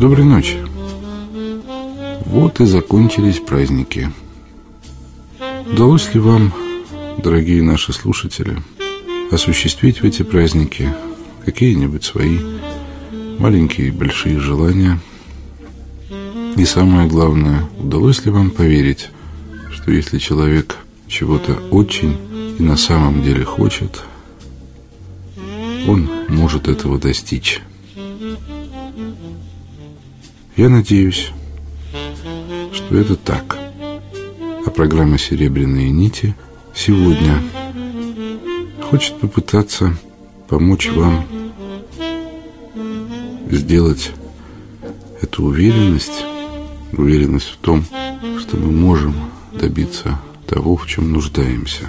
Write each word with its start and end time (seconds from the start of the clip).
Доброй 0.00 0.24
ночи. 0.24 0.58
Вот 2.24 2.60
и 2.60 2.66
закончились 2.66 3.40
праздники. 3.40 4.12
Удалось 5.72 6.14
ли 6.14 6.20
вам, 6.20 6.54
дорогие 7.18 7.64
наши 7.64 7.92
слушатели, 7.92 8.62
осуществить 9.32 10.00
в 10.00 10.04
эти 10.04 10.22
праздники 10.22 10.94
какие-нибудь 11.44 12.04
свои 12.04 12.38
маленькие 13.40 13.88
и 13.88 13.90
большие 13.90 14.38
желания? 14.38 15.00
И 16.56 16.64
самое 16.64 17.08
главное, 17.08 17.68
удалось 17.76 18.24
ли 18.24 18.30
вам 18.30 18.52
поверить, 18.52 19.08
что 19.72 19.90
если 19.90 20.18
человек 20.18 20.76
чего-то 21.08 21.54
очень 21.72 22.16
и 22.56 22.62
на 22.62 22.76
самом 22.76 23.24
деле 23.24 23.44
хочет, 23.44 24.04
он 25.88 26.08
может 26.28 26.68
этого 26.68 27.00
достичь? 27.00 27.62
Я 30.58 30.68
надеюсь, 30.68 31.30
что 32.72 32.96
это 32.96 33.14
так. 33.14 33.56
А 34.66 34.70
программа 34.70 35.16
«Серебряные 35.16 35.92
нити» 35.92 36.34
сегодня 36.74 37.40
хочет 38.90 39.20
попытаться 39.20 39.96
помочь 40.48 40.88
вам 40.88 41.24
сделать 43.48 44.10
эту 45.22 45.44
уверенность, 45.44 46.24
уверенность 46.92 47.50
в 47.50 47.58
том, 47.58 47.84
что 48.40 48.56
мы 48.56 48.72
можем 48.72 49.14
добиться 49.52 50.20
того, 50.48 50.76
в 50.76 50.88
чем 50.88 51.12
нуждаемся, 51.12 51.84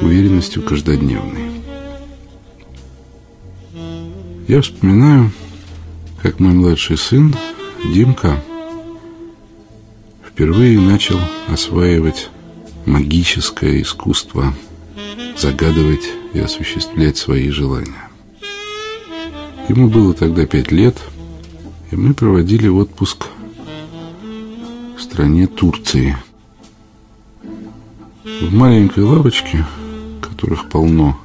уверенностью 0.00 0.62
каждодневной. 0.62 1.60
Я 4.46 4.62
вспоминаю, 4.62 5.32
как 6.22 6.38
мой 6.38 6.52
младший 6.52 6.96
сын 6.96 7.34
Димка 7.84 8.42
впервые 10.26 10.80
начал 10.80 11.18
осваивать 11.46 12.28
магическое 12.86 13.80
искусство, 13.80 14.52
загадывать 15.36 16.08
и 16.34 16.40
осуществлять 16.40 17.16
свои 17.16 17.50
желания. 17.50 18.10
Ему 19.68 19.88
было 19.88 20.12
тогда 20.12 20.44
пять 20.44 20.72
лет, 20.72 20.96
и 21.90 21.96
мы 21.96 22.14
проводили 22.14 22.68
отпуск 22.68 23.26
в 24.96 25.00
стране 25.00 25.46
Турции. 25.46 26.16
В 28.24 28.52
маленькой 28.52 29.04
лавочке, 29.04 29.64
которых 30.20 30.68
полно 30.68 31.18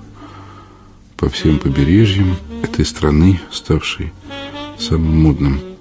по 1.18 1.30
всем 1.30 1.58
побережьям 1.60 2.36
этой 2.62 2.86
страны, 2.86 3.40
ставшей 3.52 4.14
самым 4.78 5.24
модным 5.24 5.73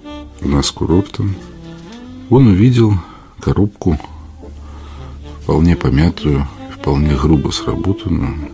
у 0.43 0.47
нас 0.47 0.71
курортом, 0.71 1.35
он 2.29 2.47
увидел 2.47 2.93
коробку, 3.39 3.97
вполне 5.41 5.75
помятую 5.75 6.47
вполне 6.83 7.15
грубо 7.15 7.49
сработанную, 7.51 8.49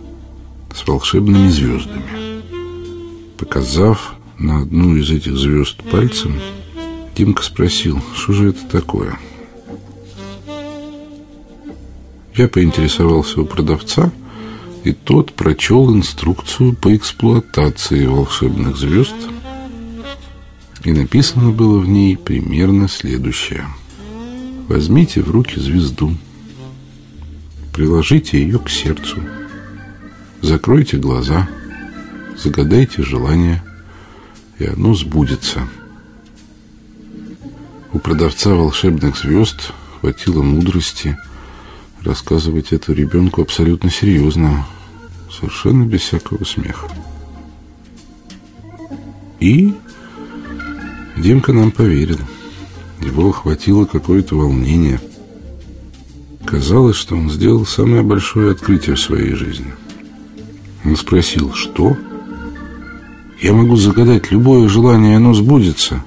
с 0.72 0.86
волшебными 0.86 1.48
звездами. 1.48 2.42
Показав 3.36 4.14
на 4.38 4.60
одну 4.60 4.94
из 4.96 5.10
этих 5.10 5.36
звезд 5.36 5.82
пальцем, 5.90 6.38
Димка 7.16 7.42
спросил, 7.42 8.00
что 8.14 8.32
же 8.32 8.50
это 8.50 8.64
такое? 8.66 9.18
Я 12.36 12.46
поинтересовался 12.46 13.40
у 13.40 13.46
продавца, 13.46 14.12
и 14.84 14.92
тот 14.92 15.32
прочел 15.32 15.92
инструкцию 15.92 16.76
по 16.76 16.94
эксплуатации 16.94 18.06
волшебных 18.06 18.76
звезд– 18.76 19.16
и 20.84 20.92
написано 20.92 21.50
было 21.50 21.78
в 21.78 21.88
ней 21.88 22.16
примерно 22.16 22.88
следующее. 22.88 23.66
Возьмите 24.68 25.22
в 25.22 25.30
руки 25.30 25.58
звезду, 25.58 26.16
приложите 27.72 28.40
ее 28.40 28.58
к 28.58 28.70
сердцу, 28.70 29.22
закройте 30.42 30.96
глаза, 30.96 31.48
загадайте 32.36 33.02
желание, 33.02 33.62
и 34.58 34.66
оно 34.66 34.94
сбудется. 34.94 35.68
У 37.92 37.98
продавца 37.98 38.54
волшебных 38.54 39.18
звезд 39.18 39.72
хватило 40.00 40.42
мудрости 40.42 41.16
рассказывать 42.02 42.72
это 42.72 42.92
ребенку 42.92 43.42
абсолютно 43.42 43.90
серьезно, 43.90 44.66
совершенно 45.30 45.84
без 45.84 46.00
всякого 46.02 46.44
смеха. 46.44 46.88
И 49.40 49.74
Димка 51.20 51.52
нам 51.52 51.70
поверил. 51.70 52.18
Его 53.00 53.28
охватило 53.28 53.84
какое-то 53.84 54.36
волнение. 54.36 55.00
Казалось, 56.46 56.96
что 56.96 57.14
он 57.14 57.30
сделал 57.30 57.66
самое 57.66 58.02
большое 58.02 58.52
открытие 58.52 58.96
в 58.96 59.00
своей 59.00 59.34
жизни. 59.34 59.72
Он 60.82 60.96
спросил, 60.96 61.52
что? 61.52 61.96
Я 63.38 63.52
могу 63.52 63.76
загадать 63.76 64.30
любое 64.30 64.66
желание, 64.68 65.12
и 65.12 65.16
оно 65.16 65.34
сбудется. 65.34 66.02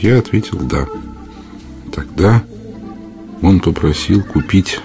Я 0.00 0.18
ответил 0.18 0.58
«да». 0.60 0.86
Тогда 1.92 2.44
он 3.42 3.58
попросил 3.58 4.22
купить 4.22 4.80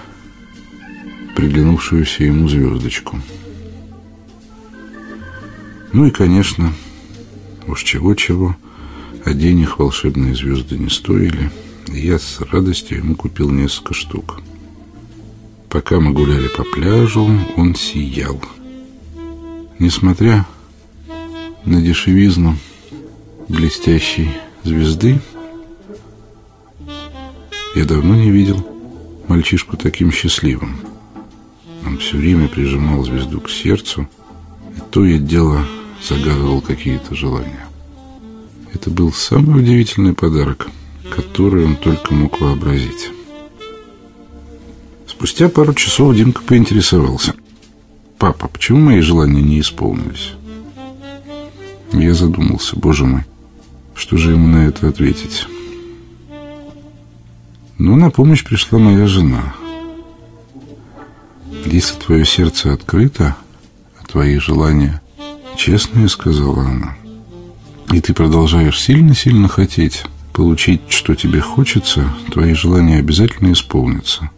приглянувшуюся 1.36 2.24
ему 2.24 2.48
звездочку. 2.48 3.20
Ну 5.92 6.06
и, 6.06 6.10
конечно, 6.10 6.72
Уж 7.66 7.82
чего-чего, 7.82 8.56
а 9.24 9.32
денег 9.32 9.78
волшебные 9.78 10.34
звезды 10.34 10.78
не 10.78 10.88
стоили, 10.88 11.50
и 11.88 11.98
я 11.98 12.18
с 12.18 12.40
радостью 12.40 12.98
ему 12.98 13.16
купил 13.16 13.50
несколько 13.50 13.92
штук. 13.92 14.40
Пока 15.68 15.98
мы 15.98 16.12
гуляли 16.12 16.48
по 16.48 16.62
пляжу, 16.62 17.28
он 17.56 17.74
сиял. 17.74 18.40
Несмотря 19.78 20.46
на 21.64 21.82
дешевизну 21.82 22.56
блестящей 23.48 24.30
звезды, 24.62 25.20
я 27.74 27.84
давно 27.84 28.14
не 28.14 28.30
видел 28.30 28.64
мальчишку 29.28 29.76
таким 29.76 30.12
счастливым. 30.12 30.78
Он 31.84 31.98
все 31.98 32.16
время 32.16 32.48
прижимал 32.48 33.04
звезду 33.04 33.40
к 33.40 33.50
сердцу, 33.50 34.08
и 34.76 34.80
то 34.90 35.04
и 35.04 35.18
дело 35.18 35.66
загадывал 36.08 36.60
какие-то 36.60 37.14
желания. 37.14 37.66
Это 38.72 38.90
был 38.90 39.12
самый 39.12 39.60
удивительный 39.60 40.12
подарок, 40.12 40.68
который 41.14 41.64
он 41.64 41.76
только 41.76 42.14
мог 42.14 42.40
вообразить. 42.40 43.10
Спустя 45.06 45.48
пару 45.48 45.74
часов 45.74 46.14
Димка 46.14 46.42
поинтересовался. 46.42 47.34
«Папа, 48.18 48.48
почему 48.48 48.80
мои 48.80 49.00
желания 49.00 49.42
не 49.42 49.60
исполнились?» 49.60 50.32
Я 51.92 52.14
задумался, 52.14 52.76
боже 52.76 53.04
мой, 53.04 53.22
что 53.94 54.16
же 54.16 54.32
ему 54.32 54.48
на 54.48 54.66
это 54.66 54.88
ответить? 54.88 55.46
Но 57.78 57.96
на 57.96 58.10
помощь 58.10 58.44
пришла 58.44 58.78
моя 58.78 59.06
жена. 59.06 59.54
Если 61.64 61.98
твое 61.98 62.24
сердце 62.26 62.72
открыто, 62.72 63.36
а 63.98 64.06
твои 64.06 64.38
желания 64.38 65.00
Честно, 65.56 66.08
сказала 66.08 66.64
она. 66.64 66.96
И 67.90 68.00
ты 68.00 68.12
продолжаешь 68.12 68.80
сильно-сильно 68.80 69.48
хотеть 69.48 70.04
получить, 70.32 70.82
что 70.90 71.14
тебе 71.14 71.40
хочется, 71.40 72.10
твои 72.30 72.52
желания 72.52 72.98
обязательно 72.98 73.52
исполнятся. 73.52 74.30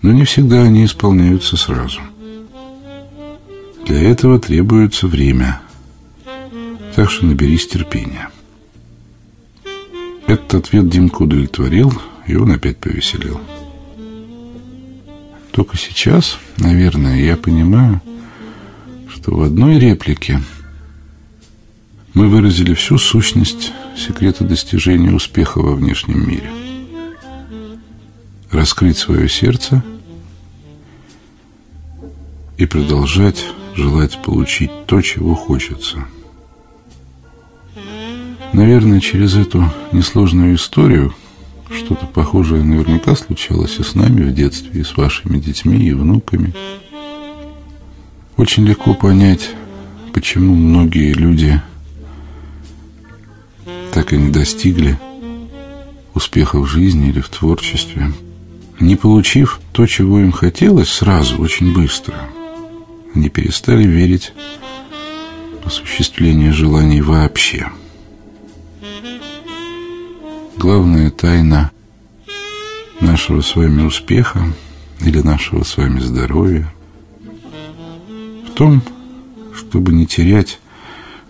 Но 0.00 0.12
не 0.12 0.24
всегда 0.24 0.62
они 0.62 0.84
исполняются 0.86 1.56
сразу. 1.56 2.00
Для 3.84 4.02
этого 4.10 4.38
требуется 4.38 5.06
время. 5.06 5.60
Так 6.96 7.10
что 7.10 7.26
наберись 7.26 7.66
терпения. 7.66 8.30
Этот 10.26 10.54
ответ 10.54 10.88
Димку 10.88 11.24
удовлетворил, 11.24 11.92
и 12.26 12.36
он 12.36 12.52
опять 12.52 12.78
повеселел. 12.78 13.40
Только 15.50 15.76
сейчас, 15.76 16.38
наверное, 16.56 17.20
я 17.20 17.36
понимаю, 17.36 18.00
что 19.24 19.36
в 19.36 19.40
одной 19.40 19.78
реплике 19.78 20.42
мы 22.12 22.28
выразили 22.28 22.74
всю 22.74 22.98
сущность 22.98 23.72
секрета 23.96 24.44
достижения 24.44 25.12
успеха 25.12 25.62
во 25.62 25.74
внешнем 25.74 26.28
мире. 26.28 26.50
Раскрыть 28.50 28.98
свое 28.98 29.26
сердце 29.30 29.82
и 32.58 32.66
продолжать 32.66 33.46
желать 33.74 34.20
получить 34.22 34.70
то, 34.84 35.00
чего 35.00 35.34
хочется. 35.34 36.04
Наверное, 38.52 39.00
через 39.00 39.36
эту 39.36 39.72
несложную 39.90 40.56
историю 40.56 41.14
что-то 41.74 42.04
похожее 42.04 42.62
наверняка 42.62 43.16
случалось 43.16 43.78
и 43.78 43.84
с 43.84 43.94
нами 43.94 44.22
в 44.22 44.34
детстве, 44.34 44.82
и 44.82 44.84
с 44.84 44.98
вашими 44.98 45.38
детьми, 45.38 45.78
и 45.78 45.94
внуками– 45.94 46.52
очень 48.36 48.66
легко 48.66 48.94
понять, 48.94 49.50
почему 50.12 50.54
многие 50.54 51.12
люди 51.12 51.60
так 53.92 54.12
и 54.12 54.16
не 54.16 54.30
достигли 54.30 54.98
успеха 56.14 56.58
в 56.58 56.66
жизни 56.66 57.10
или 57.10 57.20
в 57.20 57.28
творчестве, 57.28 58.12
не 58.80 58.96
получив 58.96 59.60
то, 59.72 59.86
чего 59.86 60.20
им 60.20 60.32
хотелось 60.32 60.88
сразу, 60.88 61.38
очень 61.38 61.72
быстро, 61.72 62.28
они 63.14 63.28
перестали 63.28 63.84
верить 63.84 64.32
в 65.62 65.66
осуществление 65.68 66.52
желаний 66.52 67.02
вообще. 67.02 67.68
Главная 70.56 71.10
тайна 71.10 71.70
нашего 73.00 73.42
с 73.42 73.54
вами 73.54 73.82
успеха 73.82 74.52
или 75.00 75.20
нашего 75.20 75.62
с 75.62 75.76
вами 75.76 76.00
здоровья 76.00 76.73
том, 78.54 78.82
чтобы 79.54 79.92
не 79.92 80.06
терять 80.06 80.60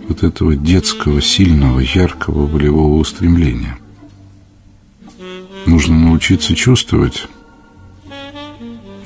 вот 0.08 0.22
этого 0.22 0.54
детского, 0.54 1.20
сильного, 1.22 1.80
яркого 1.80 2.46
волевого 2.46 2.96
устремления. 2.96 3.78
Нужно 5.66 5.98
научиться 5.98 6.54
чувствовать, 6.54 7.26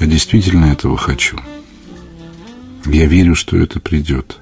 я 0.01 0.07
действительно 0.07 0.67
этого 0.67 0.97
хочу. 0.97 1.39
Я 2.87 3.07
верю, 3.07 3.35
что 3.35 3.57
это 3.57 3.81
придет. 3.81 4.39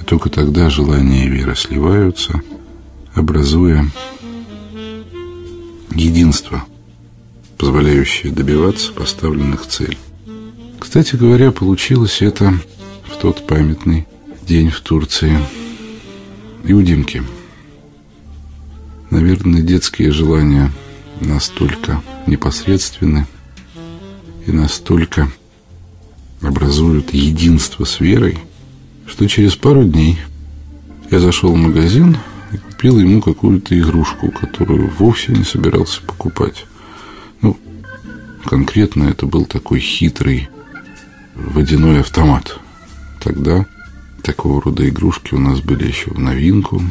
И 0.00 0.04
только 0.04 0.28
тогда 0.28 0.70
желания 0.70 1.26
и 1.26 1.28
вера 1.28 1.54
сливаются, 1.54 2.40
образуя 3.14 3.86
единство, 5.90 6.64
позволяющее 7.58 8.32
добиваться 8.32 8.92
поставленных 8.92 9.66
целей. 9.66 9.98
Кстати 10.92 11.16
говоря, 11.16 11.52
получилось 11.52 12.20
это 12.20 12.52
в 13.04 13.16
тот 13.16 13.46
памятный 13.46 14.06
день 14.46 14.68
в 14.68 14.82
Турции 14.82 15.38
и 16.64 16.74
у 16.74 16.82
Димки. 16.82 17.22
Наверное, 19.08 19.62
детские 19.62 20.12
желания 20.12 20.70
настолько 21.18 22.02
непосредственны 22.26 23.26
и 24.46 24.52
настолько 24.52 25.32
образуют 26.42 27.14
единство 27.14 27.86
с 27.86 27.98
верой, 27.98 28.36
что 29.06 29.26
через 29.28 29.56
пару 29.56 29.84
дней 29.84 30.18
я 31.10 31.20
зашел 31.20 31.54
в 31.54 31.56
магазин 31.56 32.18
и 32.52 32.58
купил 32.58 32.98
ему 32.98 33.22
какую-то 33.22 33.80
игрушку, 33.80 34.30
которую 34.30 34.90
вовсе 34.90 35.32
не 35.32 35.44
собирался 35.44 36.02
покупать. 36.02 36.66
Ну, 37.40 37.56
конкретно 38.44 39.04
это 39.04 39.24
был 39.24 39.46
такой 39.46 39.80
хитрый 39.80 40.50
водяной 41.34 42.00
автомат. 42.00 42.58
Тогда 43.20 43.66
такого 44.22 44.60
рода 44.60 44.88
игрушки 44.88 45.34
у 45.34 45.38
нас 45.38 45.60
были 45.60 45.86
еще 45.86 46.10
в 46.10 46.18
новинку, 46.18 46.82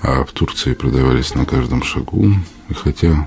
а 0.00 0.24
в 0.24 0.32
Турции 0.32 0.74
продавались 0.74 1.34
на 1.34 1.44
каждом 1.44 1.82
шагу. 1.82 2.32
И 2.68 2.74
хотя 2.74 3.26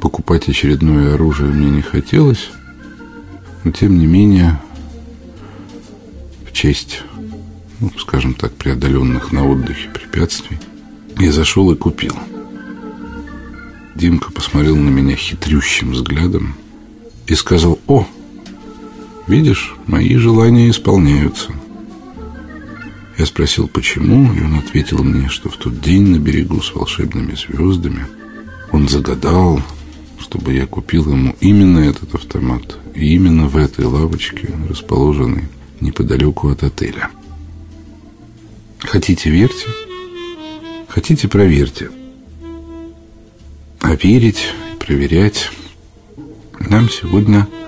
покупать 0.00 0.48
очередное 0.48 1.14
оружие 1.14 1.52
мне 1.52 1.70
не 1.70 1.82
хотелось, 1.82 2.50
но 3.64 3.72
тем 3.72 3.98
не 3.98 4.06
менее 4.06 4.60
в 6.46 6.52
честь, 6.52 7.02
ну, 7.80 7.90
скажем 7.98 8.34
так, 8.34 8.52
преодоленных 8.52 9.32
на 9.32 9.48
отдыхе 9.48 9.88
препятствий, 9.88 10.58
я 11.18 11.32
зашел 11.32 11.70
и 11.72 11.76
купил. 11.76 12.16
Димка 13.94 14.32
посмотрел 14.32 14.76
на 14.76 14.88
меня 14.88 15.16
хитрющим 15.16 15.92
взглядом 15.92 16.54
и 17.26 17.34
сказал, 17.34 17.78
«О, 17.86 18.06
Видишь, 19.26 19.74
мои 19.86 20.16
желания 20.16 20.68
исполняются. 20.68 21.52
Я 23.18 23.26
спросил, 23.26 23.68
почему, 23.68 24.32
и 24.32 24.42
он 24.42 24.58
ответил 24.58 25.04
мне, 25.04 25.28
что 25.28 25.48
в 25.48 25.56
тот 25.56 25.80
день 25.80 26.08
на 26.08 26.18
берегу 26.18 26.60
с 26.60 26.74
волшебными 26.74 27.34
звездами 27.34 28.06
он 28.72 28.88
загадал, 28.88 29.62
чтобы 30.18 30.54
я 30.54 30.66
купил 30.66 31.12
ему 31.12 31.36
именно 31.40 31.78
этот 31.78 32.14
автомат, 32.14 32.78
и 32.94 33.14
именно 33.14 33.46
в 33.46 33.56
этой 33.56 33.84
лавочке, 33.84 34.50
расположенной 34.68 35.44
неподалеку 35.80 36.48
от 36.48 36.64
отеля. 36.64 37.10
Хотите, 38.80 39.30
верьте, 39.30 39.68
хотите, 40.88 41.28
проверьте. 41.28 41.90
А 43.80 43.94
верить 43.94 44.52
проверять 44.80 45.50
нам 46.58 46.88
сегодня– 46.88 47.46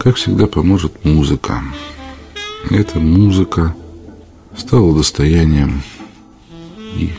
как 0.00 0.16
всегда, 0.16 0.46
поможет 0.46 1.04
музыка. 1.04 1.62
Эта 2.70 2.98
музыка 2.98 3.76
стала 4.56 4.96
достоянием 4.96 5.82
и 6.96 7.10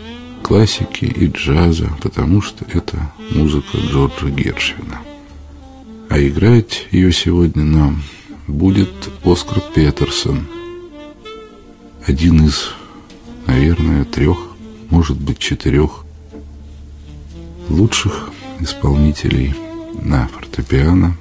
классики, 0.42 1.06
и 1.06 1.28
джаза, 1.28 1.95
потому 2.01 2.42
что 2.42 2.66
это 2.74 3.13
музыка 3.30 3.78
Джорджа 3.78 4.30
Гершвина. 4.30 5.00
А 6.10 6.19
играть 6.19 6.88
ее 6.89 7.13
сегодня 7.13 7.63
нам 7.63 8.01
будет 8.48 8.89
Оскар 9.24 9.62
Петерсон, 9.75 10.48
один 12.07 12.48
из, 12.48 12.72
наверное, 13.45 14.06
трех, 14.06 14.39
может 14.89 15.22
быть, 15.22 15.38
четырех 15.38 16.04
лучших 17.69 18.31
исполнителей 18.60 19.54
на 20.01 20.28
фортепиано 20.30 21.16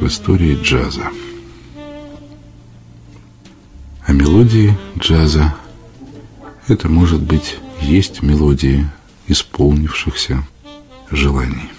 в 0.00 0.06
истории 0.06 0.58
джаза. 0.60 1.08
А 4.04 4.12
мелодии 4.12 4.76
джаза– 4.98 5.54
это, 6.68 6.88
может 6.88 7.20
быть, 7.22 7.56
есть 7.80 8.22
мелодии 8.22 8.86
исполнившихся 9.28 10.44
желаний. 11.10 11.70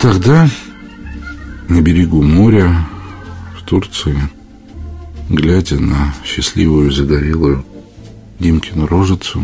Тогда 0.00 0.48
на 1.68 1.82
берегу 1.82 2.22
моря 2.22 2.74
в 3.56 3.62
Турции, 3.64 4.18
глядя 5.28 5.78
на 5.78 6.14
счастливую 6.24 6.90
загорелую 6.90 7.64
Димкину 8.38 8.86
рожицу, 8.86 9.42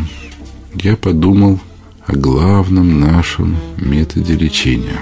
я 0.74 0.96
подумал 0.96 1.60
о 2.06 2.16
главном 2.16 2.98
нашем 2.98 3.56
методе 3.76 4.34
лечения. 4.34 4.98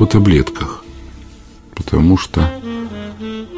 О 0.00 0.06
таблетках. 0.06 0.84
Потому 1.76 2.18
что 2.18 2.50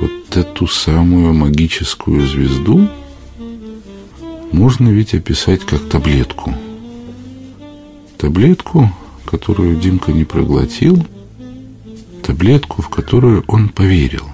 вот 0.01 0.37
эту 0.37 0.67
самую 0.67 1.33
магическую 1.33 2.27
звезду 2.27 2.91
можно 4.53 4.89
ведь 4.91 5.15
описать 5.15 5.61
как 5.65 5.89
таблетку. 5.89 6.55
Таблетку, 8.19 8.91
которую 9.33 9.77
Димка 9.77 10.13
не 10.13 10.25
проглотил, 10.25 11.07
таблетку, 12.23 12.83
в 12.83 12.91
которую 12.91 13.43
он 13.49 13.71
поверил. 13.71 14.27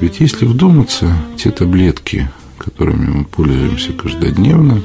Ведь 0.00 0.18
если 0.18 0.46
вдуматься, 0.46 1.14
те 1.36 1.50
таблетки, 1.50 2.30
которыми 2.56 3.10
мы 3.10 3.24
пользуемся 3.26 3.92
каждодневно, 3.92 4.82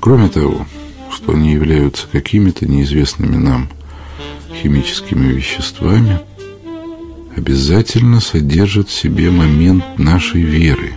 кроме 0.00 0.28
того, 0.28 0.66
что 1.14 1.32
они 1.32 1.52
являются 1.52 2.08
какими-то 2.10 2.66
неизвестными 2.66 3.36
нам 3.36 3.68
химическими 4.60 5.28
веществами, 5.28 6.18
обязательно 7.36 8.20
содержат 8.20 8.88
в 8.88 8.92
себе 9.00 9.30
момент 9.30 9.84
нашей 9.96 10.42
веры. 10.42 10.94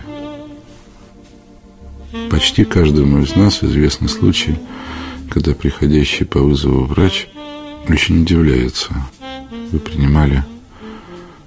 Почти 2.30 2.64
каждому 2.64 3.22
из 3.22 3.36
нас 3.36 3.62
известны 3.62 4.08
случаи, 4.08 4.58
когда 5.32 5.54
приходящий 5.54 6.26
по 6.26 6.40
вызову 6.40 6.84
врач 6.84 7.26
очень 7.88 8.20
удивляется. 8.20 8.92
Вы 9.70 9.78
принимали 9.78 10.44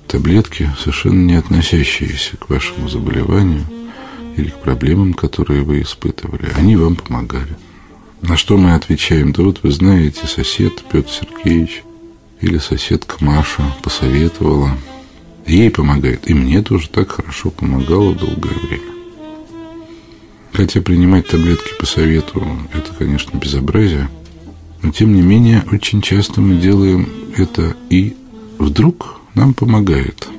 таблетки, 0.08 0.72
совершенно 0.80 1.22
не 1.22 1.36
относящиеся 1.36 2.36
к 2.38 2.50
вашему 2.50 2.90
заболеванию 2.90 3.64
или 4.38 4.50
к 4.50 4.56
проблемам, 4.56 5.14
которые 5.14 5.62
вы 5.62 5.84
испытывали. 5.84 6.50
Они 6.56 6.76
вам 6.76 6.96
помогали. 6.96 7.56
На 8.22 8.38
что 8.38 8.58
мы 8.58 8.74
отвечаем? 8.74 9.34
Да 9.34 9.44
вот 9.44 9.60
вы 9.62 9.70
знаете, 9.70 10.26
сосед 10.26 10.84
Петр 10.92 11.12
Сергеевич 11.12 11.84
или 12.42 12.58
соседка 12.58 13.24
Маша 13.24 13.62
посоветовала. 13.84 14.72
Ей 15.46 15.70
помогает. 15.70 16.28
И 16.28 16.34
мне 16.34 16.64
тоже 16.64 16.90
так 16.90 17.12
хорошо 17.12 17.52
помогало 17.52 18.16
долгое 18.16 18.56
время. 18.64 18.95
Хотя 20.56 20.80
принимать 20.80 21.28
таблетки 21.28 21.74
по 21.78 21.86
совету– 21.86 22.42
это, 22.74 22.94
конечно, 22.94 23.38
безобразие. 23.38 24.10
Но, 24.82 24.92
тем 24.92 25.14
не 25.14 25.22
менее, 25.22 25.66
очень 25.70 26.02
часто 26.02 26.40
мы 26.40 26.56
делаем 26.56 27.10
это 27.36 27.76
и 27.90 28.16
вдруг 28.58 29.20
нам 29.34 29.54
помогает. 29.54 30.30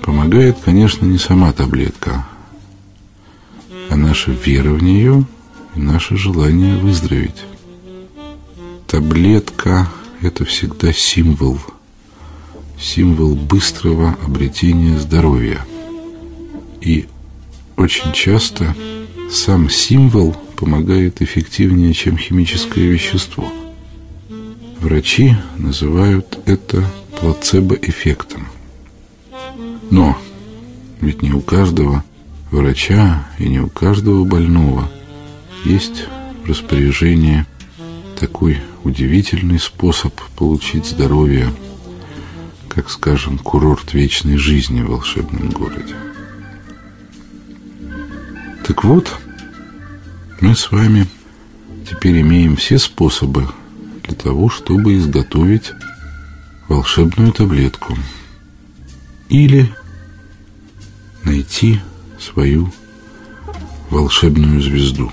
Помогает, 0.00 0.56
конечно, 0.64 1.04
не 1.04 1.18
сама 1.18 1.52
таблетка, 1.52 2.26
а 3.90 3.96
наша 3.96 4.30
вера 4.30 4.70
в 4.70 4.82
нее 4.82 5.26
и 5.76 5.78
наше 5.78 6.16
желание 6.16 6.78
выздороветь. 6.78 7.44
Таблетка– 8.86 9.90
это 10.22 10.46
всегда 10.46 10.90
символ, 10.94 11.58
символ 12.80 13.34
быстрого 13.34 14.16
обретения 14.24 14.98
здоровья. 14.98 15.66
И 16.80 17.06
очень 17.80 18.12
часто 18.12 18.76
сам 19.30 19.70
символ 19.70 20.36
помогает 20.56 21.22
эффективнее, 21.22 21.94
чем 21.94 22.18
химическое 22.18 22.86
вещество. 22.86 23.50
Врачи 24.80 25.34
называют 25.56 26.38
это 26.44 26.84
плацебо-эффектом. 27.18 28.48
Но 29.90 30.14
ведь 31.00 31.22
не 31.22 31.32
у 31.32 31.40
каждого 31.40 32.04
врача 32.50 33.26
и 33.38 33.48
не 33.48 33.60
у 33.60 33.68
каждого 33.68 34.24
больного 34.24 34.86
есть 35.64 36.04
в 36.44 36.50
распоряжении 36.50 37.46
такой 38.18 38.58
удивительный 38.84 39.58
способ 39.58 40.14
получить 40.36 40.84
здоровье, 40.84 41.50
как, 42.68 42.90
скажем, 42.90 43.38
курорт 43.38 43.94
вечной 43.94 44.36
жизни 44.36 44.82
в 44.82 44.88
волшебном 44.88 45.48
городе. 45.48 46.09
Так 48.64 48.84
вот, 48.84 49.18
мы 50.40 50.54
с 50.54 50.70
вами 50.70 51.06
теперь 51.88 52.20
имеем 52.20 52.56
все 52.56 52.78
способы 52.78 53.48
для 54.04 54.14
того, 54.14 54.48
чтобы 54.48 54.96
изготовить 54.96 55.72
волшебную 56.68 57.32
таблетку 57.32 57.96
или 59.28 59.74
найти 61.24 61.80
свою 62.18 62.72
волшебную 63.90 64.62
звезду. 64.62 65.12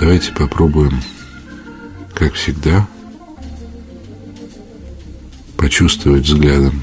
Давайте 0.00 0.32
попробуем, 0.32 1.00
как 2.14 2.34
всегда, 2.34 2.88
почувствовать 5.56 6.24
взглядом 6.24 6.82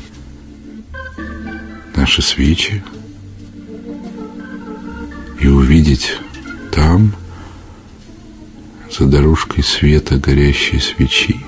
наши 1.95 2.21
свечи, 2.21 2.83
и 5.41 5.47
увидеть 5.47 6.17
там, 6.71 7.13
за 8.91 9.05
дорожкой 9.05 9.63
света 9.63 10.17
горящей 10.17 10.79
свечи, 10.79 11.39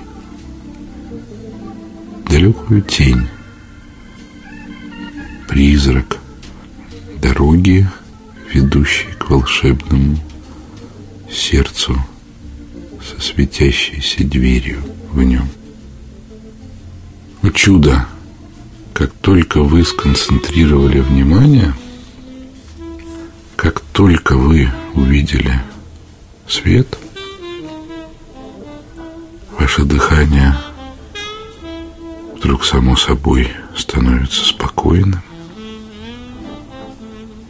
далекую 2.28 2.82
тень, 2.82 3.28
призрак 5.48 6.18
дороги, 7.22 7.88
ведущей 8.52 9.12
к 9.18 9.30
волшебному 9.30 10.18
сердцу 11.30 11.96
со 13.02 13.20
светящейся 13.20 14.24
дверью 14.24 14.82
в 15.12 15.22
нем. 15.22 15.48
О 17.42 17.50
чудо! 17.50 18.06
Как 18.92 19.12
только 19.20 19.60
вы 19.62 19.84
сконцентрировали 19.84 21.00
внимание– 21.00 21.74
как 23.64 23.80
только 23.94 24.36
вы 24.36 24.70
увидели 24.92 25.58
свет, 26.46 26.98
ваше 29.58 29.84
дыхание 29.84 30.54
вдруг 32.36 32.62
само 32.66 32.94
собой 32.94 33.50
становится 33.74 34.44
спокойным, 34.44 35.22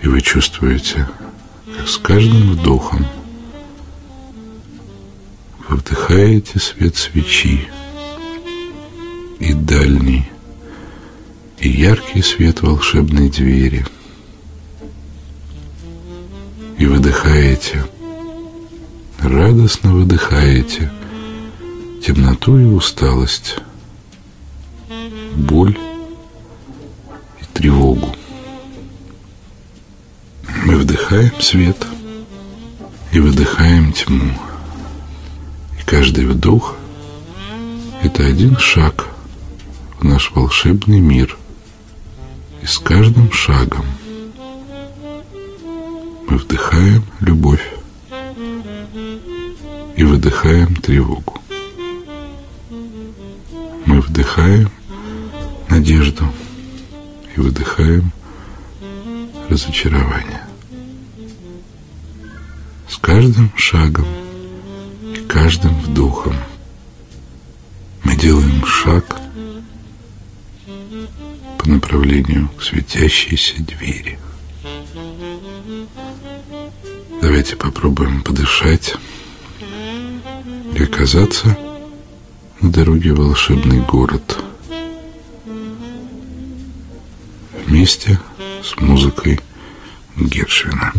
и 0.03 0.07
вы 0.07 0.21
чувствуете, 0.21 1.09
как 1.77 1.89
с 1.89 1.97
каждым 1.99 2.53
вдохом 2.53 3.05
вы 5.67 5.79
вдыхаете 5.79 6.61
свет 6.61 6.95
свечи 6.95 7.69
и 9.41 9.53
дальний, 9.53 10.31
и 11.59 11.69
яркий 11.69 12.23
свет 12.23 12.63
волшебной 12.63 13.31
двери– 13.31 13.85
и 16.85 16.87
выдыхаете, 16.87 17.83
радостно 19.19 19.95
выдыхаете 19.95 20.93
темноту 22.05 22.59
и 22.59 22.65
усталость, 22.65 23.57
боль 25.35 25.79
и 27.41 27.45
тревогу. 27.55 28.15
Мы 30.67 30.77
вдыхаем 30.77 31.41
свет 31.41 31.87
и 33.13 33.19
выдыхаем 33.19 33.91
тьму. 33.95 34.35
И 35.81 35.85
каждый 35.87 36.27
вдох– 36.27 36.77
это 38.03 38.27
один 38.27 38.59
шаг 38.59 39.07
в 39.99 40.05
наш 40.05 40.33
волшебный 40.33 41.01
мир. 41.01 41.35
И 42.61 42.67
с 42.67 42.79
каждым 42.79 43.33
шагом– 43.33 43.87
мы 46.29 46.39
вдыхаем 46.39 47.05
любовь 47.21 47.75
и 49.97 50.05
выдыхаем 50.05 50.77
тревогу. 50.77 51.41
Мы 53.87 54.01
вдыхаем 54.01 54.71
надежду 55.69 56.25
и 57.37 57.41
выдыхаем 57.41 58.11
разочарование. 59.49 60.43
С 62.89 62.97
каждым 62.97 63.53
шагом 63.57 64.07
и 65.15 65.17
каждым 65.29 65.75
вдохом 65.81 66.37
мы 68.03 68.17
делаем 68.17 68.65
шаг 68.67 69.21
по 71.59 71.69
направлению 71.69 72.49
к 72.59 72.63
светящейся 72.63 73.63
двери. 73.63 74.19
Давайте 77.35 77.57
попробуем 77.57 78.23
подышать 78.23 78.95
и 80.73 80.83
оказаться 80.85 81.59
на 82.61 82.71
дороге 82.71 83.13
в 83.13 83.17
волшебный 83.17 83.81
город. 83.81 84.39
Вместе 87.67 88.21
с 88.63 88.81
музыкой 88.81 89.41
Гершвина. 90.17 90.93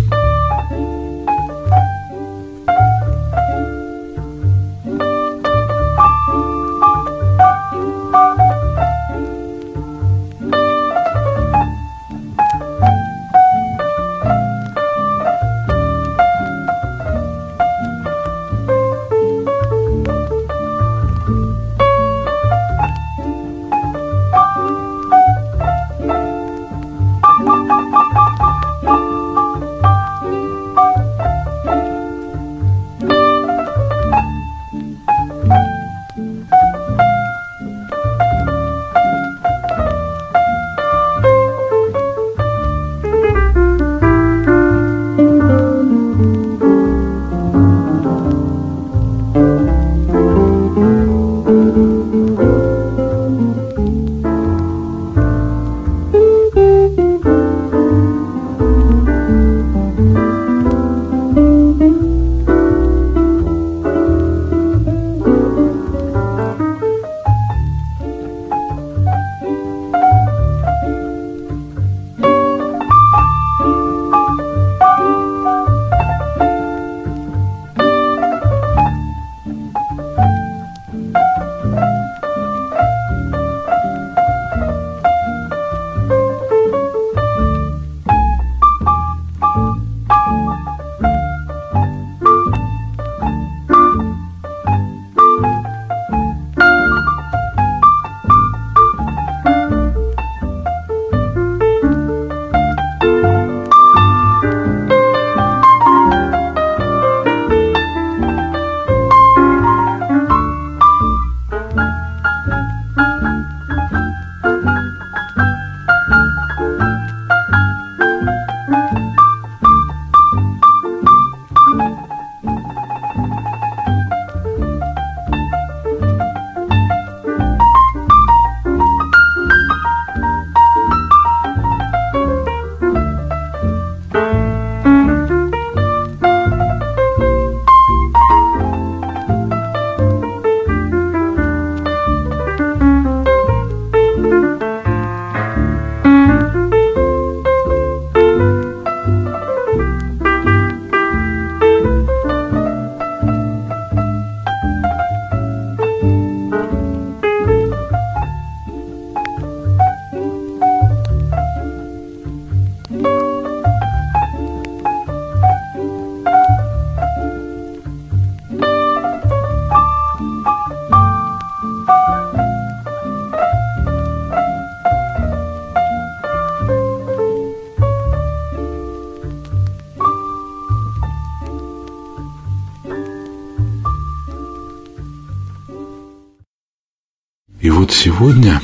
Сегодня, 188.16 188.62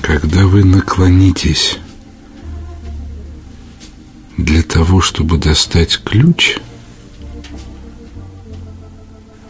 когда 0.00 0.46
вы 0.46 0.64
наклонитесь 0.64 1.78
для 4.36 4.62
того, 4.62 5.00
чтобы 5.00 5.38
достать 5.38 6.00
ключ 6.04 6.58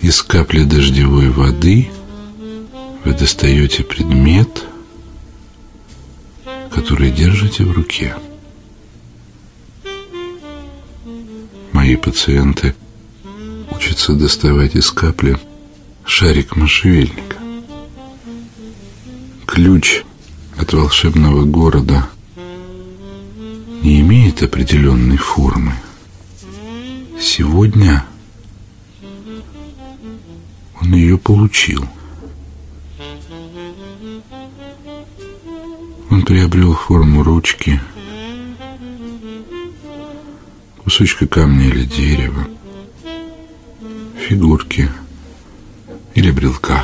из 0.01 0.23
капли 0.23 0.65
дождевой 0.65 1.29
воды, 1.29 1.91
вы 3.05 3.13
достаете 3.13 3.83
предмет, 3.83 4.65
который 6.71 7.11
держите 7.11 7.65
в 7.65 7.73
руке. 7.73 8.15
Мои 11.73 11.97
пациенты 11.97 12.75
учатся 13.71 14.15
доставать 14.15 14.77
из 14.77 14.91
капли 14.91 15.39
шарик 16.07 16.57
можжевельника 16.57 17.40
ключ 19.63 20.05
от 20.57 20.73
волшебного 20.73 21.45
города 21.45 22.09
не 23.83 24.01
имеет 24.01 24.43
определенной 24.43 25.19
формы. 25.19 25.75
Сегодня 27.21 28.03
он 30.81 30.95
ее 30.95 31.19
получил. 31.19 31.85
Он 36.11 36.23
приобрел 36.23 36.73
форму 36.73 37.23
ручки, 37.23 37.83
кусочка 40.83 41.27
камня 41.27 41.67
или 41.67 41.85
дерева, 41.85 42.49
фигурки 44.27 44.89
или 46.15 46.31
брелка 46.31 46.83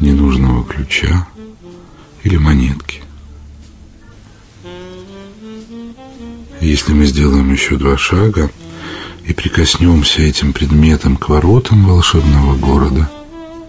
ненужного 0.00 0.64
ключа 0.64 1.26
или 2.22 2.36
монетки. 2.36 3.02
Если 6.60 6.92
мы 6.92 7.06
сделаем 7.06 7.52
еще 7.52 7.76
два 7.76 7.96
шага 7.96 8.50
и 9.24 9.32
прикоснемся 9.32 10.22
этим 10.22 10.52
предметом 10.52 11.16
к 11.16 11.28
воротам 11.28 11.86
волшебного 11.86 12.56
города, 12.56 13.10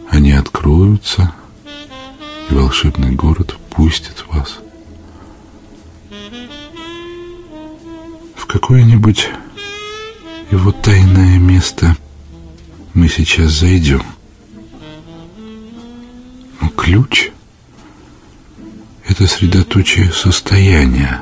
они 0.09 0.31
откроются, 0.31 1.33
и 2.49 2.53
волшебный 2.53 3.11
город 3.11 3.51
впустит 3.51 4.25
вас 4.27 4.59
в 8.35 8.45
какое-нибудь 8.47 9.29
его 10.49 10.71
тайное 10.71 11.37
место 11.37 11.95
мы 12.95 13.07
сейчас 13.07 13.51
зайдем– 13.51 14.03
ключ– 16.67 17.31
это 19.07 19.27
средоточие 19.27 20.11
состояния. 20.11 21.21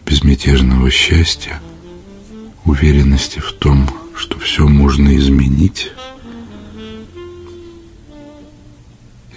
безмятежного 0.04 0.90
счастья, 0.90 1.60
уверенности 2.64 3.38
в 3.38 3.52
том, 3.52 3.88
что 4.16 4.38
все 4.38 4.66
можно 4.66 5.16
изменить. 5.16 5.92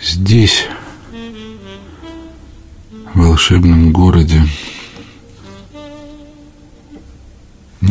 Здесь, 0.02 0.68
в 3.14 3.20
волшебном 3.20 3.92
городе, 3.92 4.44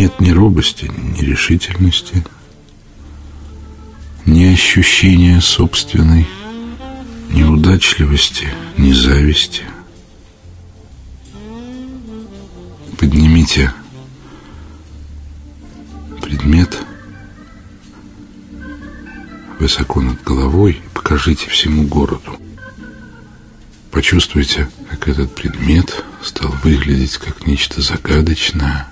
нет 0.03 0.19
ни 0.19 0.31
робости, 0.31 0.91
ни 0.97 1.21
решительности, 1.21 2.25
ни 4.27 4.47
ощущения 4.47 5.41
собственной 5.41 6.27
неудачливости, 7.31 8.49
ни 8.77 8.93
зависти. 8.93 9.62
Поднимите 12.99 13.73
предмет 16.21 16.77
высоко 19.61 20.01
над 20.01 20.21
головой 20.25 20.83
и 20.85 20.95
покажите 20.95 21.49
всему 21.49 21.87
городу. 21.87 22.41
Почувствуйте, 23.93 24.69
как 24.91 25.07
этот 25.07 25.33
предмет 25.33 26.05
стал 26.23 26.51
выглядеть 26.65 27.19
как 27.19 27.47
нечто 27.47 27.81
загадочное 27.81 28.91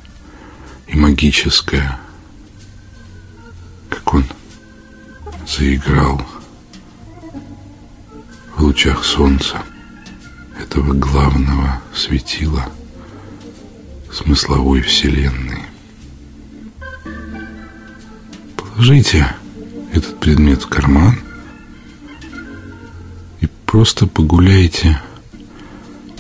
и 0.91 0.97
магическое, 0.97 1.99
как 3.89 4.15
он 4.15 4.25
заиграл 5.47 6.21
в 8.57 8.63
лучах 8.63 9.05
солнца, 9.05 9.63
этого 10.59 10.93
главного 10.93 11.81
светила 11.95 12.67
смысловой 14.13 14.83
вселенной. 14.83 15.63
Положите 18.57 19.33
этот 19.93 20.19
предмет 20.19 20.65
в 20.65 20.69
карман 20.69 21.21
и 23.41 23.47
просто 23.65 24.09
погуляйте 24.09 25.01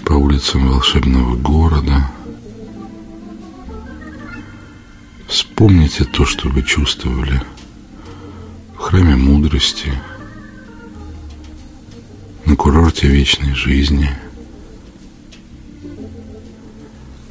по 0.04 0.12
улицам 0.12 0.68
волшебного 0.68 1.36
города. 1.36 2.10
Вспомните 5.30 6.04
то, 6.04 6.26
что 6.26 6.48
вы 6.48 6.62
чувствовали 6.62 7.40
в 8.74 8.78
храме 8.78 9.16
мудрости– 9.16 9.92
на 12.50 12.56
курорте 12.56 13.06
вечной 13.06 13.54
жизни. 13.54 14.10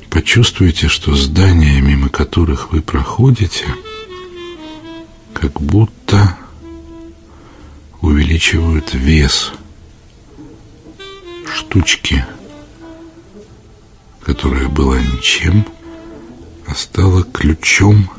Почувствуйте, 0.10 0.88
что 0.88 1.14
здания, 1.14 1.82
мимо 1.82 2.08
которых 2.08 2.72
вы 2.72 2.82
проходите, 2.82 3.66
как 5.34 5.60
будто 5.60 6.38
увеличивают 8.00 8.94
вес 8.94 9.52
штучки, 11.54 12.26
которая 14.22 14.70
была 14.70 15.02
ничем, 15.02 15.66
а 16.70 16.76
стала 16.76 17.24
ключом 17.24 18.10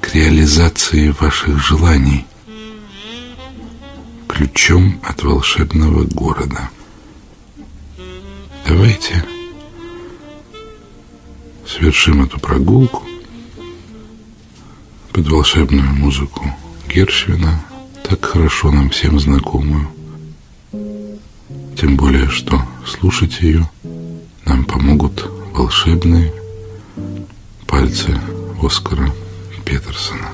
к 0.00 0.14
реализации 0.14 1.10
ваших 1.10 1.58
желаний– 1.58 2.24
ключом 4.36 5.00
от 5.02 5.22
волшебного 5.22 6.04
города. 6.04 6.70
Давайте 8.66 9.24
совершим 11.66 12.24
эту 12.24 12.38
прогулку 12.38 13.02
под 15.12 15.28
волшебную 15.28 15.90
музыку 15.94 16.54
Гершвина, 16.88 17.64
так 18.04 18.24
хорошо 18.24 18.70
нам 18.70 18.90
всем 18.90 19.18
знакомую. 19.18 19.88
Тем 21.80 21.96
более, 21.96 22.28
что 22.28 22.62
слушать 22.86 23.40
ее 23.40 23.68
нам 24.44 24.64
помогут 24.64 25.30
волшебные 25.56 26.30
пальцы 27.66 28.14
Оскара 28.62 29.10
Петерсона. 29.64 30.28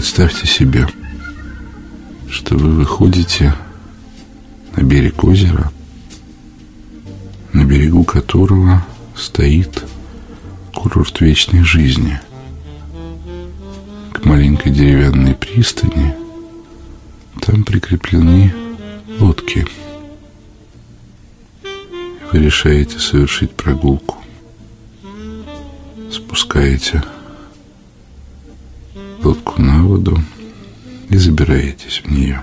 Представьте 0.00 0.46
себе, 0.46 0.88
что 2.30 2.56
вы 2.56 2.70
выходите 2.70 3.54
на 4.74 4.82
берег 4.82 5.22
озера, 5.24 5.70
на 7.52 7.66
берегу 7.66 8.04
которого 8.04 8.82
стоит 9.14 9.84
курорт 10.72 11.20
вечной 11.20 11.64
жизни. 11.64 12.18
К 14.14 14.24
маленькой 14.24 14.72
деревянной 14.72 15.34
пристани 15.34 16.14
там 17.42 17.62
прикреплены 17.62 18.54
лодки. 19.18 19.66
Вы 22.32 22.38
решаете 22.38 22.98
совершить 22.98 23.50
прогулку. 23.50 24.16
Спускаете 26.10 27.02
лодку 29.22 29.60
на 29.60 29.82
воду 29.84 30.18
и 31.08 31.16
забираетесь 31.16 32.02
в 32.04 32.10
нее. 32.10 32.42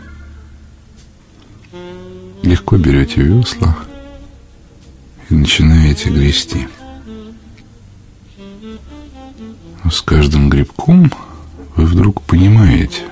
Легко 2.44 2.78
берете 2.78 3.22
весла 3.22 3.78
и 5.30 5.34
начинаете 5.34 6.10
грести. 6.10 6.68
Но 9.84 9.92
с 9.92 10.02
каждым 10.02 10.50
грибком 10.50 11.12
вы 11.76 11.86
вдруг 11.86 12.22
понимаете, 12.22 13.04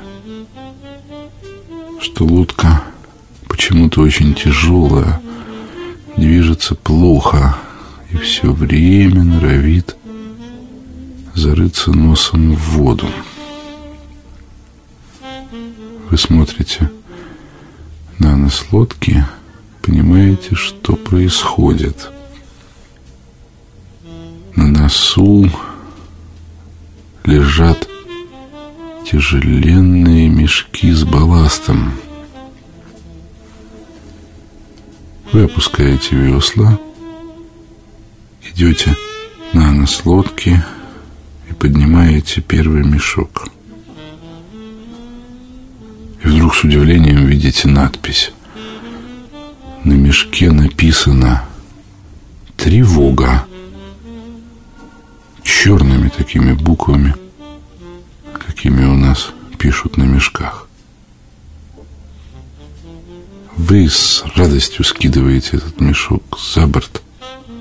что 2.02 2.26
лодка 2.26 2.84
почему-то 3.48 4.02
очень 4.02 4.34
тяжелая, 4.34 5.22
движется 6.18 6.76
плохо 6.76 7.58
и 8.12 8.18
все 8.18 8.52
время 8.52 9.24
норовит 9.24 9.96
зарыться 11.34 11.92
носом 11.92 12.54
в 12.54 12.60
воду. 12.72 13.08
Вы 16.16 16.20
смотрите 16.20 16.90
на 18.20 18.38
нос 18.38 18.68
лодки, 18.72 19.26
понимаете, 19.82 20.56
что 20.56 20.96
происходит. 20.96 22.10
На 24.56 24.66
носу 24.66 25.52
лежат 27.26 27.90
тяжеленные 29.06 30.30
мешки 30.30 30.90
с 30.94 31.04
балластом. 31.04 31.92
Вы 35.34 35.44
опускаете 35.44 36.16
весла, 36.16 36.80
идете 38.42 38.96
на 39.52 39.74
нос 39.74 40.06
лодки 40.06 40.64
и 41.50 41.54
поднимаете 41.54 42.40
первый 42.40 42.86
мешок. 42.86 43.50
И 46.26 46.28
вдруг 46.28 46.56
с 46.56 46.64
удивлением 46.64 47.26
видите 47.26 47.68
надпись. 47.68 48.32
На 49.84 49.94
мешке 49.94 50.52
написано 50.52 51.44
«Тревога» 52.58 53.46
черными 55.44 56.10
такими 56.10 56.54
буквами– 56.54 57.14
какими 58.66 58.86
у 58.86 58.96
нас 58.96 59.32
пишут 59.58 59.98
на 59.98 60.04
мешках. 60.04 60.68
Вы 63.58 63.90
с 63.90 64.24
радостью 64.36 64.84
скидываете 64.84 65.58
этот 65.58 65.80
мешок 65.82 66.40
за 66.40 66.66
борт, 66.66 67.02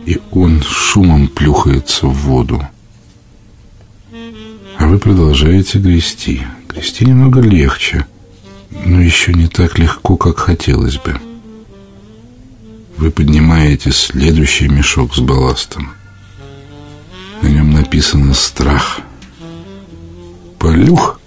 и 0.06 0.20
он 0.30 0.62
шумом 0.62 1.28
плюхается 1.28 2.06
в 2.06 2.14
воду. 2.14 2.66
А 4.78 4.86
вы 4.86 4.98
продолжаете 4.98 5.78
грести. 5.78 6.42
Грести 6.68 7.04
немного 7.04 7.40
легче, 7.40 8.06
но 8.74 9.00
еще 9.00 9.32
не 9.32 9.46
так 9.46 9.78
легко, 9.78 10.16
как 10.16 10.38
хотелось 10.38 10.98
бы. 10.98 11.16
Вы 12.96 13.10
поднимаете 13.10 13.92
следующий 13.92 14.68
мешок 14.68 15.14
с 15.14 15.20
балластом. 15.20 15.92
На 17.42 17.48
нем 17.48 17.72
написано 17.72 18.34
«Страх». 18.34 19.00
Полюх, 20.58 21.20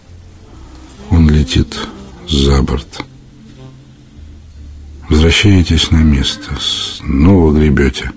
он 1.10 1.30
летит 1.30 1.78
за 2.28 2.62
борт. 2.64 3.06
Возвращаетесь 5.10 5.92
на 5.92 5.98
место, 5.98 6.58
снова 6.60 7.54
гребете. 7.54 8.12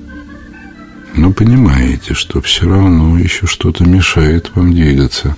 Но 1.14 1.32
понимаете, 1.32 2.14
что 2.14 2.40
все 2.40 2.68
равно 2.68 3.18
еще 3.18 3.46
что-то 3.46 3.84
мешает 3.84 4.50
вам 4.54 4.72
двигаться. 4.72 5.36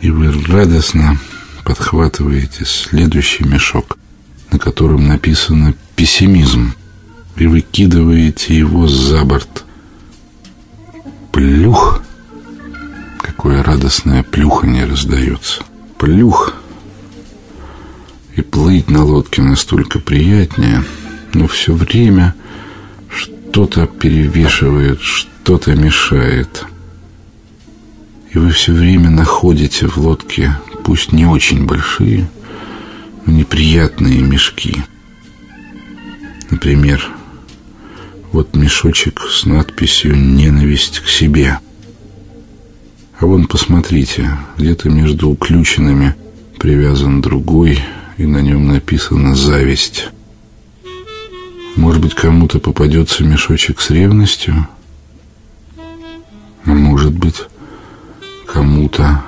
И 0.00 0.10
вы 0.10 0.32
радостно 0.48 1.18
подхватываете 1.64 2.64
следующий 2.64 3.44
мешок, 3.44 3.98
на 4.50 4.58
котором 4.58 5.06
написано 5.06 5.74
«пессимизм», 5.96 6.74
и 7.36 7.46
выкидываете 7.46 8.56
его 8.56 8.86
за 8.86 9.24
борт. 9.24 9.64
Плюх! 11.32 12.02
какое 13.42 13.62
радостное 13.64 14.22
плюханье 14.22 14.84
раздается. 14.84 15.64
Плюх. 15.98 16.54
И 18.36 18.40
плыть 18.40 18.88
на 18.88 19.04
лодке 19.04 19.42
настолько 19.42 19.98
приятнее, 19.98 20.84
но 21.34 21.48
все 21.48 21.72
время 21.72 22.36
что-то 23.08 23.86
перевешивает, 23.86 25.00
что-то 25.00 25.74
мешает. 25.74 26.66
И 28.30 28.38
вы 28.38 28.52
все 28.52 28.72
время 28.72 29.10
находите 29.10 29.88
в 29.88 29.98
лодке, 29.98 30.56
пусть 30.82 31.12
не 31.12 31.26
очень 31.26 31.66
большие, 31.66 32.28
но 33.24 33.32
неприятные 33.32 34.20
мешки. 34.20 34.82
Например, 36.50 37.06
вот 38.32 38.54
мешочек 38.56 39.20
с 39.20 39.44
надписью 39.44 40.16
«Ненависть 40.16 41.00
к 41.00 41.08
себе». 41.08 41.58
А 43.18 43.26
вон, 43.26 43.46
посмотрите, 43.46 44.30
где-то 44.58 44.90
между 44.90 45.28
уключенными 45.28 46.16
привязан 46.58 47.20
другой, 47.20 47.78
и 48.16 48.26
на 48.26 48.38
нем 48.38 48.66
написано 48.66 49.36
«Зависть». 49.36 50.08
Может 51.76 52.02
быть, 52.02 52.14
кому-то 52.14 52.58
попадется 52.58 53.24
мешочек 53.24 53.80
с 53.80 53.90
ревностью? 53.90 54.66
А 56.64 56.70
может 56.70 57.12
быть, 57.12 57.42
кому-то 58.46 59.24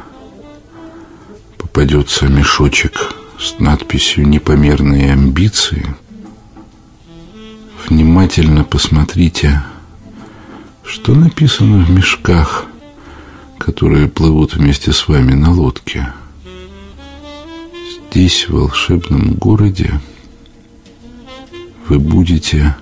попадется 1.75 2.29
мешочек 2.29 3.17
с 3.37 3.59
надписью 3.59 4.29
«Непомерные 4.29 5.13
амбиции». 5.13 5.97
Внимательно 7.89 8.63
посмотрите, 8.63 9.61
что 10.85 11.17
написано 11.17 11.85
в 11.85 11.91
мешках– 11.91 12.67
которые 13.65 14.09
плывут 14.09 14.55
вместе 14.55 14.93
с 14.93 15.09
вами 15.09 15.33
на 15.33 15.51
лодке. 15.51 16.13
Здесь, 18.11 18.47
в 18.47 18.53
волшебном 18.53 19.33
городе, 19.35 20.01
вы 21.89 21.99
будете 21.99 22.77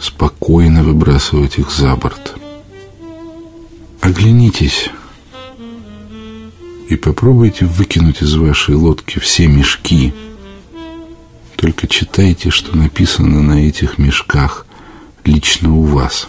спокойно 0.00 0.82
выбрасывать 0.82 1.58
их 1.58 1.70
за 1.70 1.94
борт. 1.96 2.38
Оглянитесь 4.00 4.88
и 6.88 6.96
попробуйте 6.96 7.66
выкинуть 7.66 8.22
из 8.22 8.34
вашей 8.36 8.74
лодки 8.74 9.18
все 9.18 9.46
мешки. 9.46 10.14
Только 11.56 11.86
читайте, 11.86 12.50
что 12.50 12.76
написано 12.76 13.42
на 13.42 13.66
этих 13.66 13.98
мешках 13.98 14.66
лично 15.24 15.74
у 15.74 15.82
вас. 15.82 16.28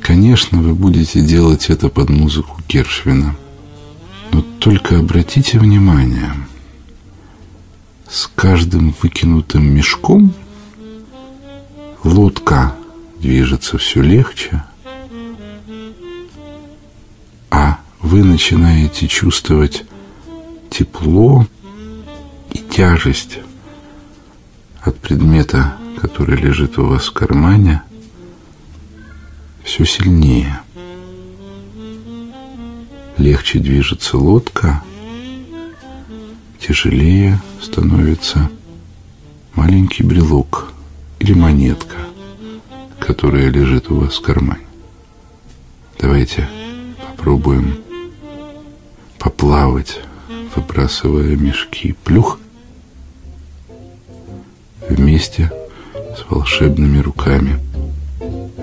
Конечно, 0.00 0.60
вы 0.60 0.74
будете 0.74 1.20
делать 1.20 1.70
это 1.70 1.88
под 1.88 2.10
музыку 2.10 2.60
Кершвина. 2.66 3.36
Но 4.32 4.42
только 4.42 4.98
обратите 4.98 5.58
внимание, 5.58 6.32
с 8.08 8.30
каждым 8.34 8.94
выкинутым 9.02 9.64
мешком 9.64 10.32
лодка 12.04 12.74
движется 13.18 13.78
все 13.78 14.02
легче, 14.02 14.64
а 17.50 17.79
вы 18.02 18.24
начинаете 18.24 19.08
чувствовать 19.08 19.84
тепло 20.70 21.46
и 22.52 22.58
тяжесть 22.58 23.38
от 24.82 24.98
предмета, 24.98 25.76
который 26.00 26.36
лежит 26.36 26.78
у 26.78 26.86
вас 26.86 27.06
в 27.08 27.12
кармане– 27.12 27.82
все 29.70 29.84
сильнее. 29.84 30.60
Легче 33.18 33.58
движется 33.58 34.16
лодка, 34.16 34.82
тяжелее 36.58 37.40
становится 37.60 38.50
маленький 39.54 40.02
брелок 40.02 40.72
или 41.18 41.34
монетка, 41.34 41.98
которая 42.98 43.48
лежит 43.50 43.90
у 43.90 44.00
вас 44.00 44.16
в 44.16 44.22
кармане. 44.22 44.66
Давайте 45.98 46.48
попробуем 47.16 47.76
поплавать, 49.20 50.00
выбрасывая 50.56 51.36
мешки. 51.36 51.94
Плюх 52.04 52.40
вместе 54.88 55.52
с 56.16 56.28
волшебными 56.28 56.98
руками 56.98 57.60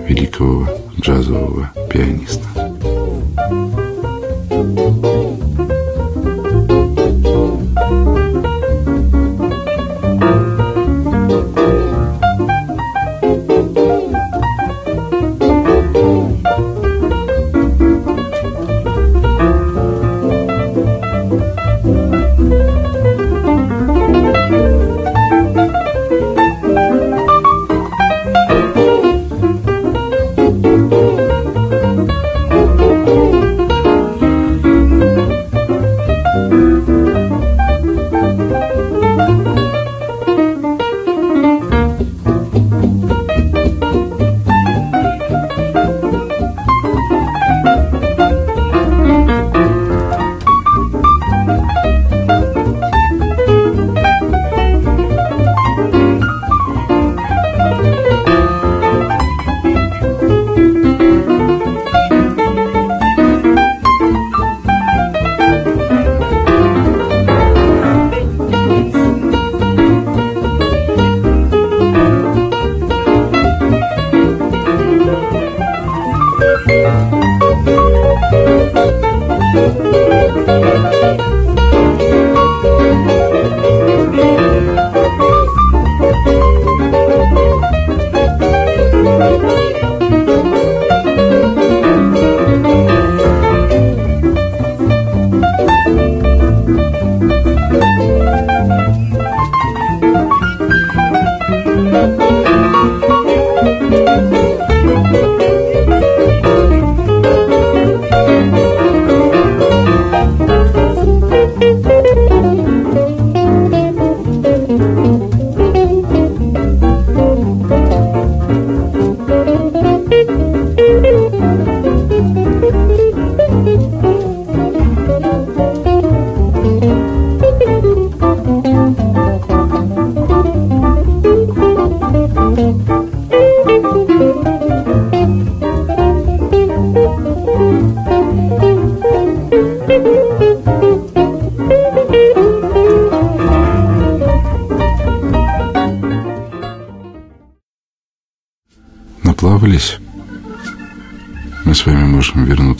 великого 0.06 0.68
джазового 1.00 1.70
пианиста. 1.88 2.46
Наплавались. 4.58 5.47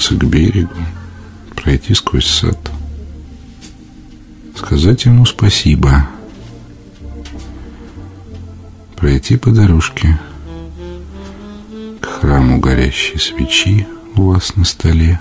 Вернуться 0.09 0.15
к 0.15 0.25
берегу, 0.25 0.75
пройти 1.55 1.95
сквозь 1.95 2.27
сад, 2.27 2.59
сказать 4.57 5.05
ему 5.05 5.27
спасибо, 5.27 6.07
пройти 8.97 9.37
по 9.37 9.51
дорожке 9.51 10.19
к 12.01 12.07
храму 12.07 12.59
горящей 12.59 13.19
свечи 13.19 13.87
у 14.17 14.23
вас 14.33 14.57
на 14.57 14.65
столе 14.65 15.21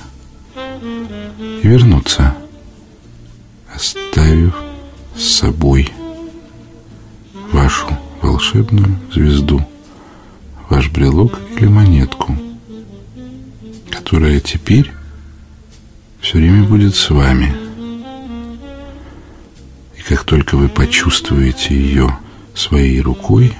и 1.64 1.68
вернуться, 1.68 2.36
оставив 3.74 4.56
с 5.16 5.24
собой 5.24 5.92
вашу 7.52 7.88
волшебную 8.22 8.98
звезду, 9.14 9.66
ваш 10.70 10.90
брелок 10.90 11.40
или 11.58 11.68
монетку, 11.68 12.36
которая 14.08 14.39
теперь 14.39 14.89
все 16.22 16.38
время 16.38 16.64
будет 16.64 16.95
с 16.95 17.10
вами. 17.10 17.53
И 19.97 20.01
как 20.01 20.24
только 20.24 20.55
вы 20.55 20.70
почувствуете 20.70 21.76
ее 21.76 22.18
своей 22.55 23.01
рукой, 23.01 23.53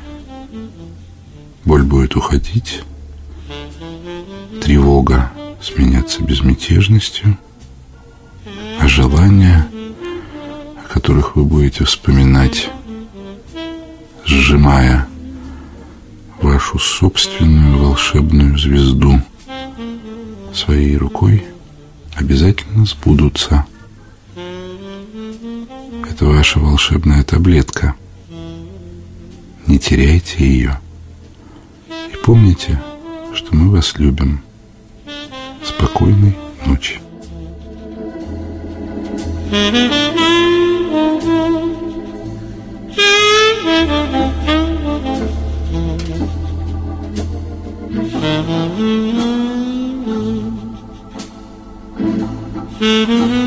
боль 1.65 1.83
будет 1.83 2.15
уходить, 2.15 2.83
тревога 4.63 5.33
сменяться 5.61 6.23
безмятежностью, 6.23 7.37
а 8.79 8.87
желания, 8.87 9.67
о 10.81 10.87
которых 10.87 11.35
вы 11.35 11.43
будете 11.43 11.83
вспоминать, 11.83 12.69
сжимая 14.25 15.09
вашу 16.41 16.79
собственную 16.79 17.79
волшебную 17.79 18.57
звезду 18.57 19.21
своей 20.57 20.97
рукой, 20.97 21.45
обязательно 22.15 22.85
сбудутся. 22.85 23.65
Это 26.09 26.25
ваша 26.25 26.59
волшебная 26.59 27.23
таблетка. 27.23 27.95
Не 29.67 29.77
теряйте 29.77 30.43
ее. 30.43 30.79
И 31.89 32.17
помните, 32.23 32.81
что 33.33 33.55
мы 33.55 33.69
вас 33.69 33.93
любим. 33.97 34.41
Спокойной 35.63 36.35
ночи. 36.65 36.99
Mm-hmm. 52.80 53.46